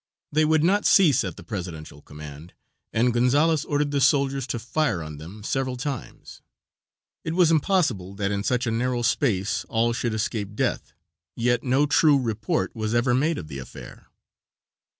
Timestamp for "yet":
11.35-11.61